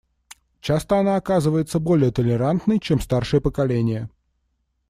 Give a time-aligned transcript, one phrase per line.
[0.61, 4.09] Часто она оказывается более толерантной, чем старшее поколение.